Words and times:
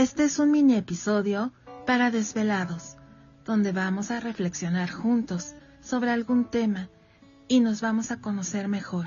Este 0.00 0.24
es 0.24 0.38
un 0.38 0.50
mini 0.50 0.76
episodio 0.76 1.52
para 1.86 2.10
desvelados, 2.10 2.96
donde 3.44 3.70
vamos 3.70 4.10
a 4.10 4.18
reflexionar 4.18 4.90
juntos 4.90 5.52
sobre 5.82 6.10
algún 6.10 6.50
tema 6.50 6.88
y 7.48 7.60
nos 7.60 7.82
vamos 7.82 8.10
a 8.10 8.18
conocer 8.18 8.66
mejor. 8.66 9.04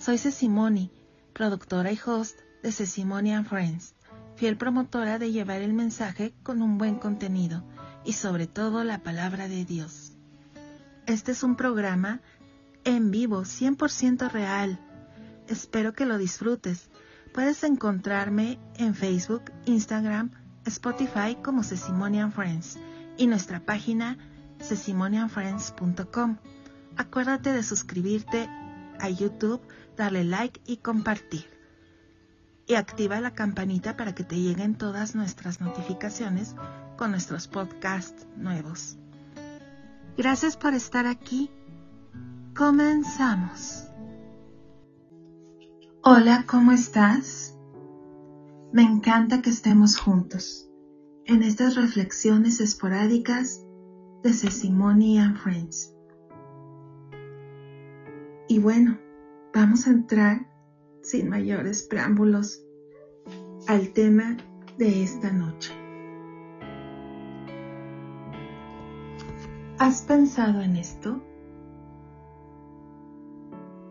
Soy 0.00 0.18
Cecimoni, 0.18 0.90
productora 1.32 1.92
y 1.92 1.98
host 2.04 2.40
de 2.60 2.72
Cecimoni 2.72 3.32
and 3.32 3.46
Friends, 3.46 3.94
fiel 4.34 4.56
promotora 4.56 5.20
de 5.20 5.30
llevar 5.30 5.62
el 5.62 5.74
mensaje 5.74 6.34
con 6.42 6.60
un 6.60 6.76
buen 6.76 6.96
contenido 6.96 7.62
y 8.04 8.14
sobre 8.14 8.48
todo 8.48 8.82
la 8.82 8.98
palabra 9.04 9.46
de 9.46 9.64
Dios. 9.64 10.16
Este 11.06 11.30
es 11.30 11.44
un 11.44 11.54
programa 11.54 12.20
en 12.82 13.12
vivo, 13.12 13.42
100% 13.42 14.28
real. 14.28 14.80
Espero 15.46 15.92
que 15.92 16.04
lo 16.04 16.18
disfrutes. 16.18 16.90
Puedes 17.32 17.64
encontrarme 17.64 18.58
en 18.76 18.94
Facebook, 18.94 19.44
Instagram, 19.64 20.30
Spotify 20.66 21.36
como 21.42 21.62
Cecimonian 21.62 22.32
Friends 22.32 22.78
y 23.16 23.26
nuestra 23.26 23.60
página 23.60 24.18
cecimonianfriends.com. 24.60 26.36
Acuérdate 26.96 27.52
de 27.52 27.62
suscribirte 27.62 28.48
a 29.00 29.08
YouTube, 29.08 29.60
darle 29.96 30.24
like 30.24 30.60
y 30.66 30.76
compartir. 30.78 31.46
Y 32.66 32.74
activa 32.74 33.20
la 33.20 33.32
campanita 33.32 33.96
para 33.96 34.14
que 34.14 34.24
te 34.24 34.38
lleguen 34.38 34.76
todas 34.76 35.14
nuestras 35.14 35.60
notificaciones 35.60 36.54
con 36.96 37.10
nuestros 37.10 37.48
podcasts 37.48 38.26
nuevos. 38.36 38.96
Gracias 40.16 40.56
por 40.56 40.74
estar 40.74 41.06
aquí. 41.06 41.50
Comenzamos. 42.54 43.91
Hola, 46.04 46.46
¿cómo 46.48 46.72
estás? 46.72 47.56
Me 48.72 48.82
encanta 48.82 49.40
que 49.40 49.50
estemos 49.50 49.96
juntos 49.96 50.68
en 51.26 51.44
estas 51.44 51.76
reflexiones 51.76 52.58
esporádicas 52.58 53.64
de 54.24 54.32
Sesimony 54.32 55.18
and 55.20 55.36
Friends. 55.36 55.94
Y 58.48 58.58
bueno, 58.58 58.98
vamos 59.54 59.86
a 59.86 59.90
entrar 59.90 60.50
sin 61.02 61.28
mayores 61.28 61.84
preámbulos 61.84 62.60
al 63.68 63.92
tema 63.92 64.38
de 64.78 65.04
esta 65.04 65.30
noche. 65.30 65.72
¿Has 69.78 70.02
pensado 70.02 70.62
en 70.62 70.74
esto? 70.74 71.22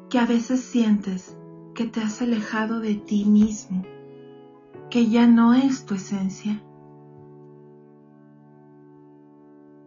Que 0.09 0.19
a 0.19 0.25
veces 0.25 0.59
sientes 0.59 1.37
que 1.81 1.87
te 1.87 2.01
has 2.01 2.21
alejado 2.21 2.79
de 2.79 2.93
ti 2.93 3.25
mismo, 3.25 3.81
que 4.91 5.09
ya 5.09 5.25
no 5.25 5.55
es 5.55 5.83
tu 5.83 5.95
esencia. 5.95 6.61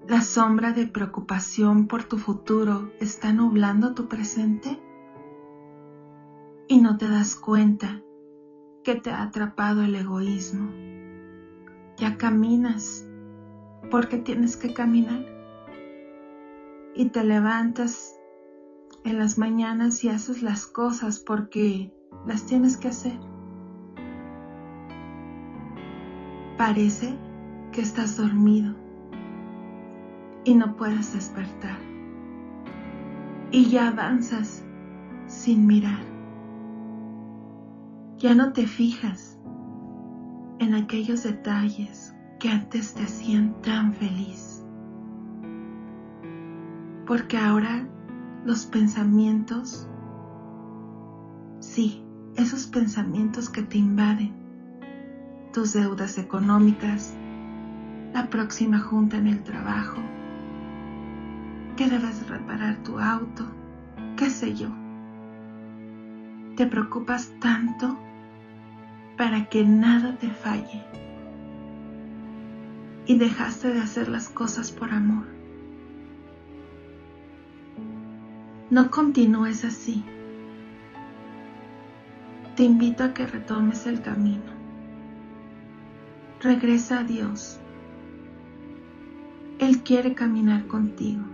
¿La 0.08 0.20
sombra 0.20 0.72
de 0.72 0.88
preocupación 0.88 1.86
por 1.86 2.02
tu 2.02 2.18
futuro 2.18 2.90
está 2.98 3.32
nublando 3.32 3.94
tu 3.94 4.08
presente? 4.08 4.76
Y 6.66 6.80
no 6.80 6.98
te 6.98 7.08
das 7.08 7.36
cuenta 7.36 8.02
que 8.82 8.96
te 8.96 9.10
ha 9.10 9.22
atrapado 9.22 9.82
el 9.82 9.94
egoísmo. 9.94 10.72
Ya 11.96 12.16
caminas 12.16 13.06
porque 13.88 14.18
tienes 14.18 14.56
que 14.56 14.74
caminar. 14.74 15.24
Y 16.96 17.10
te 17.10 17.22
levantas 17.22 18.18
en 19.04 19.18
las 19.18 19.36
mañanas 19.36 20.02
y 20.02 20.08
haces 20.08 20.42
las 20.42 20.66
cosas 20.66 21.18
porque 21.18 21.92
las 22.26 22.46
tienes 22.46 22.76
que 22.78 22.88
hacer. 22.88 23.18
Parece 26.56 27.14
que 27.70 27.82
estás 27.82 28.16
dormido 28.16 28.74
y 30.44 30.54
no 30.54 30.76
puedes 30.76 31.12
despertar. 31.12 31.76
Y 33.50 33.66
ya 33.66 33.88
avanzas 33.88 34.64
sin 35.26 35.66
mirar. 35.66 36.02
Ya 38.16 38.34
no 38.34 38.52
te 38.52 38.66
fijas 38.66 39.38
en 40.60 40.74
aquellos 40.74 41.24
detalles 41.24 42.14
que 42.40 42.48
antes 42.48 42.94
te 42.94 43.02
hacían 43.02 43.60
tan 43.60 43.92
feliz. 43.92 44.64
Porque 47.06 47.36
ahora 47.36 47.86
los 48.44 48.66
pensamientos, 48.66 49.88
sí, 51.60 52.04
esos 52.36 52.66
pensamientos 52.66 53.48
que 53.48 53.62
te 53.62 53.78
invaden, 53.78 54.34
tus 55.52 55.72
deudas 55.72 56.18
económicas, 56.18 57.14
la 58.12 58.28
próxima 58.28 58.80
junta 58.80 59.16
en 59.16 59.28
el 59.28 59.42
trabajo, 59.42 59.96
que 61.76 61.88
debes 61.88 62.28
reparar 62.28 62.82
tu 62.82 62.98
auto, 62.98 63.46
qué 64.16 64.28
sé 64.28 64.54
yo. 64.54 64.68
Te 66.56 66.66
preocupas 66.66 67.32
tanto 67.40 67.98
para 69.16 69.48
que 69.48 69.64
nada 69.64 70.18
te 70.18 70.28
falle 70.28 70.84
y 73.06 73.18
dejaste 73.18 73.72
de 73.72 73.80
hacer 73.80 74.08
las 74.08 74.28
cosas 74.28 74.70
por 74.70 74.90
amor. 74.90 75.33
No 78.70 78.90
continúes 78.90 79.64
así. 79.64 80.04
Te 82.56 82.64
invito 82.64 83.04
a 83.04 83.14
que 83.14 83.26
retomes 83.26 83.86
el 83.86 84.00
camino. 84.00 84.52
Regresa 86.40 87.00
a 87.00 87.04
Dios. 87.04 87.58
Él 89.58 89.82
quiere 89.82 90.14
caminar 90.14 90.66
contigo 90.66 91.24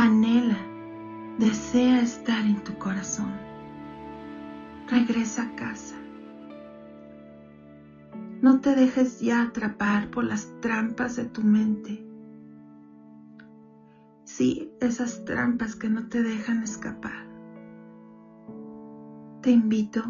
anhela, 0.00 0.56
desea 1.38 2.00
estar 2.00 2.44
en 2.46 2.64
tu 2.64 2.74
corazón. 2.78 3.30
Regresa 4.88 5.42
a 5.42 5.56
casa. 5.56 5.96
No 8.40 8.60
te 8.60 8.74
dejes 8.74 9.20
ya 9.20 9.42
atrapar 9.42 10.08
por 10.08 10.24
las 10.24 10.48
trampas 10.60 11.16
de 11.16 11.26
tu 11.26 11.42
mente. 11.42 12.02
Sí, 14.36 14.70
esas 14.80 15.24
trampas 15.24 15.74
que 15.74 15.90
no 15.90 16.08
te 16.08 16.22
dejan 16.22 16.62
escapar. 16.62 17.26
Te 19.42 19.50
invito 19.50 20.00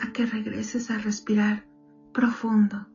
a 0.00 0.12
que 0.12 0.26
regreses 0.26 0.92
a 0.92 0.98
respirar 0.98 1.66
profundo 2.12 2.86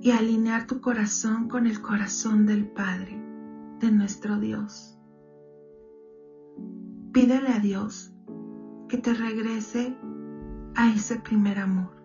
y 0.00 0.12
a 0.12 0.18
alinear 0.18 0.68
tu 0.68 0.80
corazón 0.80 1.48
con 1.48 1.66
el 1.66 1.82
corazón 1.82 2.46
del 2.46 2.68
Padre 2.68 3.20
de 3.80 3.90
nuestro 3.90 4.38
Dios. 4.38 4.96
Pídele 7.12 7.48
a 7.48 7.58
Dios 7.58 8.14
que 8.88 8.98
te 8.98 9.14
regrese 9.14 9.96
a 10.76 10.94
ese 10.94 11.16
primer 11.16 11.58
amor, 11.58 11.96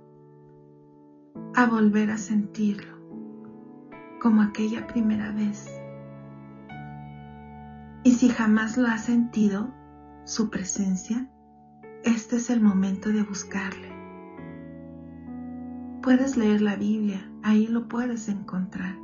a 1.53 1.67
volver 1.67 2.09
a 2.09 2.17
sentirlo 2.17 2.97
como 4.19 4.41
aquella 4.41 4.87
primera 4.87 5.31
vez. 5.31 5.74
Y 8.05 8.13
si 8.13 8.29
jamás 8.29 8.77
lo 8.77 8.87
has 8.87 9.03
sentido, 9.03 9.73
su 10.23 10.49
presencia, 10.49 11.27
este 12.03 12.35
es 12.35 12.49
el 12.49 12.61
momento 12.61 13.09
de 13.09 13.23
buscarle. 13.23 13.89
Puedes 16.03 16.37
leer 16.37 16.61
la 16.61 16.75
Biblia, 16.75 17.27
ahí 17.41 17.65
lo 17.67 17.89
puedes 17.89 18.29
encontrar 18.29 18.95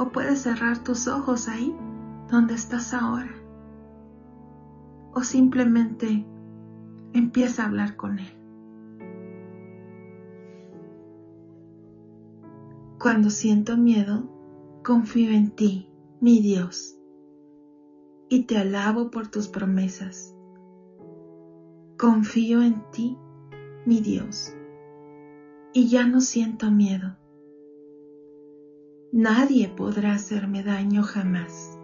o 0.00 0.08
puedes 0.08 0.40
cerrar 0.40 0.82
tus 0.82 1.06
ojos 1.08 1.46
ahí 1.46 1.76
donde 2.28 2.54
estás 2.54 2.94
ahora. 2.94 3.34
O 5.12 5.22
simplemente 5.22 6.24
empieza 7.12 7.62
a 7.62 7.66
hablar 7.66 7.96
con 7.96 8.18
Él. 8.18 8.32
Cuando 12.98 13.28
siento 13.28 13.76
miedo, 13.76 14.24
confío 14.82 15.30
en 15.32 15.50
ti, 15.50 15.89
mi 16.20 16.40
Dios, 16.40 16.96
y 18.28 18.44
te 18.44 18.56
alabo 18.58 19.10
por 19.10 19.28
tus 19.28 19.48
promesas. 19.48 20.34
Confío 21.98 22.62
en 22.62 22.82
ti, 22.92 23.18
mi 23.86 24.00
Dios, 24.00 24.54
y 25.72 25.88
ya 25.88 26.06
no 26.06 26.20
siento 26.20 26.70
miedo 26.70 27.20
Nadie 29.12 29.68
podrá 29.68 30.12
hacerme 30.12 30.62
daño 30.62 31.02
jamás. 31.02 31.76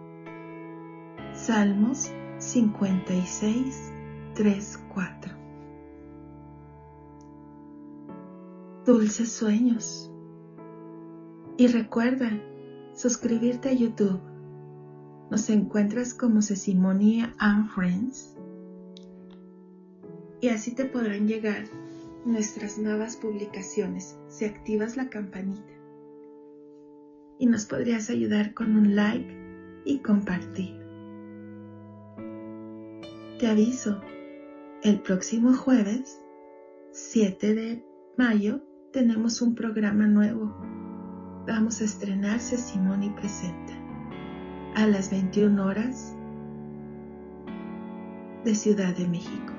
Salmos 1.33 2.09
56, 2.37 3.93
3, 4.33 4.85
4. 4.93 5.33
Dulces 8.85 9.29
sueños. 9.29 10.09
Y 11.57 11.67
recuerda 11.67 12.31
suscribirte 12.97 13.69
a 13.69 13.73
YouTube. 13.73 14.19
Nos 15.29 15.49
encuentras 15.49 16.13
como 16.13 16.41
Sesimonia 16.41 17.33
and 17.37 17.69
Friends. 17.69 18.35
Y 20.41 20.49
así 20.49 20.73
te 20.73 20.85
podrán 20.85 21.27
llegar 21.27 21.65
nuestras 22.25 22.77
nuevas 22.77 23.15
publicaciones 23.15 24.17
si 24.27 24.45
activas 24.45 24.97
la 24.97 25.09
campanita. 25.09 25.73
Y 27.39 27.45
nos 27.45 27.65
podrías 27.65 28.09
ayudar 28.09 28.55
con 28.55 28.75
un 28.75 28.95
like 28.95 29.31
y 29.85 29.99
compartir. 29.99 30.75
Te 33.39 33.45
aviso, 33.45 34.01
el 34.81 35.01
próximo 35.01 35.53
jueves, 35.53 36.19
7 36.93 37.53
de 37.53 37.85
mayo, 38.17 38.61
tenemos 38.91 39.43
un 39.43 39.53
programa 39.53 40.07
nuevo. 40.07 40.76
Vamos 41.47 41.79
a 41.79 41.85
estrenarse 41.85 42.57
Simón 42.57 43.03
y 43.03 43.09
Presenta 43.09 43.71
a 44.75 44.85
las 44.85 45.09
21 45.09 45.65
horas 45.65 46.13
de 48.43 48.53
Ciudad 48.53 48.93
de 48.93 49.07
México. 49.07 49.53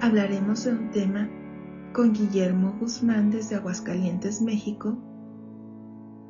Hablaremos 0.00 0.62
de 0.62 0.70
un 0.70 0.90
tema 0.92 1.28
con 1.92 2.12
Guillermo 2.12 2.76
Guzmán 2.78 3.32
desde 3.32 3.56
Aguascalientes, 3.56 4.40
México, 4.40 4.96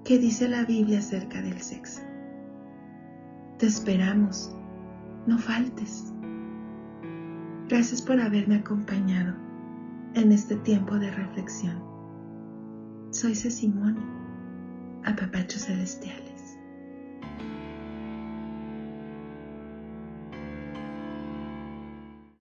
que 0.06 0.18
dice 0.18 0.48
la 0.48 0.64
Biblia 0.64 1.00
acerca 1.00 1.42
del 1.42 1.60
sexo. 1.60 2.00
Te 3.58 3.66
esperamos, 3.66 4.56
no 5.26 5.38
faltes. 5.38 6.10
Gracias 7.68 8.00
por 8.00 8.18
haberme 8.18 8.56
acompañado 8.56 9.34
en 10.14 10.32
este 10.32 10.56
tiempo 10.56 10.98
de 10.98 11.10
reflexión. 11.10 12.01
Soy 13.12 13.34
Cecimoni, 13.34 14.00
a 15.04 15.14
Papachos 15.14 15.66
Celestiales. 15.66 16.31